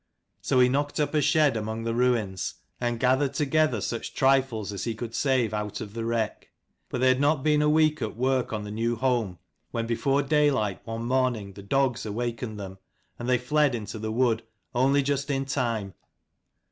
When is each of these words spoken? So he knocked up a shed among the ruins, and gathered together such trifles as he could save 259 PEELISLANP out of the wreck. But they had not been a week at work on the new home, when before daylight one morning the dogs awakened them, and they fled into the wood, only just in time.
So 0.41 0.59
he 0.59 0.67
knocked 0.67 0.99
up 0.99 1.13
a 1.13 1.21
shed 1.21 1.55
among 1.55 1.83
the 1.83 1.93
ruins, 1.93 2.55
and 2.79 2.99
gathered 2.99 3.35
together 3.35 3.79
such 3.81 4.15
trifles 4.15 4.73
as 4.73 4.85
he 4.85 4.95
could 4.95 5.13
save 5.13 5.51
259 5.51 5.59
PEELISLANP 5.61 5.63
out 5.63 5.81
of 5.81 5.93
the 5.93 6.05
wreck. 6.09 6.49
But 6.89 7.01
they 7.01 7.07
had 7.07 7.19
not 7.19 7.43
been 7.43 7.61
a 7.61 7.69
week 7.69 8.01
at 8.01 8.17
work 8.17 8.51
on 8.51 8.63
the 8.63 8.71
new 8.71 8.95
home, 8.95 9.37
when 9.69 9.85
before 9.85 10.23
daylight 10.23 10.81
one 10.85 11.05
morning 11.05 11.53
the 11.53 11.61
dogs 11.61 12.03
awakened 12.07 12.59
them, 12.59 12.79
and 13.19 13.29
they 13.29 13.37
fled 13.37 13.75
into 13.75 13.99
the 13.99 14.11
wood, 14.11 14.41
only 14.73 15.03
just 15.03 15.29
in 15.29 15.45
time. 15.45 15.93